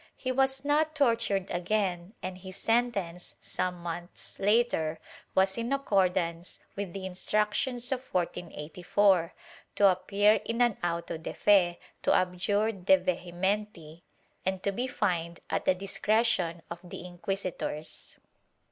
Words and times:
He 0.15 0.31
was 0.31 0.65
not 0.65 0.95
tortured 0.95 1.51
again 1.51 2.15
and 2.23 2.39
his 2.39 2.57
sentence, 2.57 3.35
some 3.39 3.75
months 3.83 4.39
later, 4.39 4.97
was 5.35 5.59
in 5.59 5.71
accordance 5.71 6.59
with 6.75 6.91
the 6.93 7.05
Instructions 7.05 7.91
of 7.91 8.11
1484— 8.11 9.33
to 9.75 9.87
appear 9.91 10.41
in 10.43 10.59
an 10.59 10.77
auto 10.83 11.17
de 11.17 11.35
fe, 11.35 11.79
to 12.01 12.11
abjure 12.15 12.71
de 12.71 12.97
vehementi 12.97 14.01
and 14.43 14.63
to 14.63 14.71
be 14.71 14.87
fined 14.87 15.39
at 15.51 15.65
the 15.65 15.75
discretion 15.75 16.63
of 16.71 16.79
the 16.83 17.05
inquisitors. 17.05 18.17